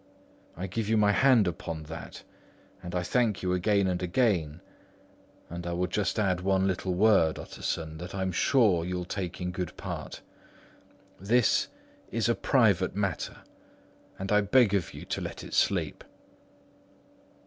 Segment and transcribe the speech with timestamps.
[0.57, 2.23] I give you my hand upon that;
[2.81, 4.59] and I thank you again and again;
[5.47, 9.51] and I will just add one little word, Utterson, that I'm sure you'll take in
[9.51, 10.21] good part:
[11.19, 11.67] this
[12.09, 13.43] is a private matter,
[14.17, 16.03] and I beg of you to let it sleep."